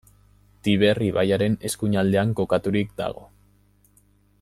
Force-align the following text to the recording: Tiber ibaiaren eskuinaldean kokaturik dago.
Tiber 0.67 1.01
ibaiaren 1.07 1.59
eskuinaldean 1.69 2.33
kokaturik 2.41 2.99
dago. 3.03 3.31